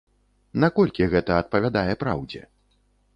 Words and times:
Наколькі 0.63 1.09
гэта 1.11 1.37
адпавядае 1.41 1.93
праўдзе? 2.05 2.41